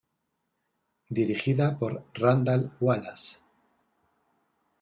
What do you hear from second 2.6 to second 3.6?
Wallace.